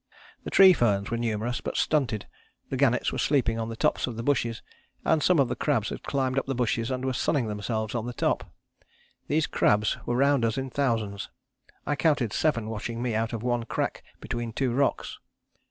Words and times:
"The 0.43 0.49
tree 0.49 0.73
ferns 0.73 1.11
were 1.11 1.17
numerous, 1.17 1.61
but 1.61 1.77
stunted. 1.77 2.25
The 2.69 2.75
gannets 2.75 3.11
were 3.11 3.19
sleeping 3.19 3.59
on 3.59 3.69
the 3.69 3.75
tops 3.75 4.07
of 4.07 4.17
the 4.17 4.23
bushes, 4.23 4.63
and 5.05 5.21
some 5.21 5.37
of 5.37 5.47
the 5.47 5.55
crabs 5.55 5.89
had 5.89 6.01
climbed 6.01 6.39
up 6.39 6.47
the 6.47 6.55
bushes 6.55 6.89
and 6.89 7.05
were 7.05 7.13
sunning 7.13 7.45
themselves 7.47 7.93
on 7.93 8.07
the 8.07 8.13
top. 8.13 8.51
These 9.27 9.45
crabs 9.45 9.97
were 10.07 10.15
round 10.17 10.43
us 10.43 10.57
in 10.57 10.71
thousands 10.71 11.29
I 11.85 11.95
counted 11.95 12.33
seven 12.33 12.67
watching 12.67 12.99
me 13.03 13.13
out 13.13 13.31
of 13.31 13.43
one 13.43 13.65
crack 13.65 14.01
between 14.19 14.53
two 14.53 14.73
rocks. 14.73 15.19